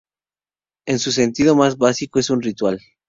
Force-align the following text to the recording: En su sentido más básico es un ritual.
En 0.87 0.97
su 0.97 1.11
sentido 1.11 1.55
más 1.55 1.77
básico 1.77 2.17
es 2.17 2.31
un 2.31 2.41
ritual. 2.41 2.81